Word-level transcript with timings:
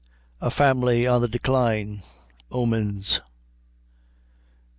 A 0.41 0.49
Family 0.49 1.05
on 1.05 1.21
the 1.21 1.27
Decline 1.27 2.01
Omens. 2.49 3.21